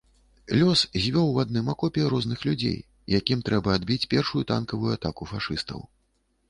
[0.59, 2.77] Лёс звёў у адным акопе розных людзей,
[3.19, 5.79] якім трэба адбіць першую танкавую атаку фашыстаў.